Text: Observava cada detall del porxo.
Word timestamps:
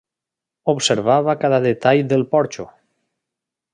Observava 0.73 1.35
cada 1.43 1.59
detall 1.67 2.01
del 2.15 2.27
porxo. 2.33 2.67